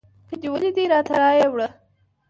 که 0.27 0.35
دې 0.41 0.47
ولیدی 0.53 0.85
راته 0.93 1.13
رایې 1.21 1.47
وړه 1.49 1.67